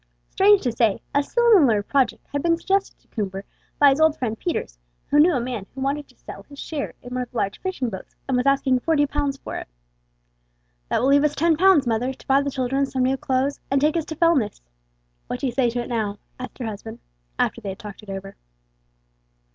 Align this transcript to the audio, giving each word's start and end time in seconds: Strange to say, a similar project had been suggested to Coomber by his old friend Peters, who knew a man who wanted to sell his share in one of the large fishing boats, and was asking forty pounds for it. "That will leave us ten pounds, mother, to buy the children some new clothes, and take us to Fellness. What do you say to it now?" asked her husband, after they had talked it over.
Strange 0.31 0.63
to 0.63 0.71
say, 0.71 0.99
a 1.13 1.21
similar 1.21 1.83
project 1.83 2.25
had 2.33 2.41
been 2.41 2.57
suggested 2.57 2.97
to 2.97 3.07
Coomber 3.09 3.43
by 3.77 3.91
his 3.91 4.01
old 4.01 4.17
friend 4.17 4.39
Peters, 4.39 4.79
who 5.11 5.19
knew 5.19 5.33
a 5.35 5.39
man 5.39 5.67
who 5.75 5.81
wanted 5.81 6.07
to 6.07 6.17
sell 6.17 6.41
his 6.49 6.57
share 6.57 6.95
in 7.03 7.13
one 7.13 7.21
of 7.21 7.29
the 7.29 7.37
large 7.37 7.61
fishing 7.61 7.87
boats, 7.87 8.15
and 8.27 8.35
was 8.35 8.47
asking 8.47 8.79
forty 8.79 9.05
pounds 9.05 9.37
for 9.37 9.57
it. 9.57 9.67
"That 10.89 11.01
will 11.01 11.09
leave 11.09 11.23
us 11.23 11.35
ten 11.35 11.55
pounds, 11.55 11.85
mother, 11.85 12.13
to 12.15 12.25
buy 12.25 12.41
the 12.41 12.49
children 12.49 12.87
some 12.87 13.03
new 13.03 13.15
clothes, 13.15 13.59
and 13.69 13.79
take 13.79 13.95
us 13.95 14.05
to 14.05 14.15
Fellness. 14.15 14.61
What 15.27 15.39
do 15.39 15.45
you 15.45 15.51
say 15.51 15.69
to 15.69 15.79
it 15.83 15.87
now?" 15.89 16.17
asked 16.39 16.57
her 16.57 16.65
husband, 16.65 16.97
after 17.37 17.61
they 17.61 17.69
had 17.69 17.77
talked 17.77 18.01
it 18.01 18.09
over. 18.09 18.37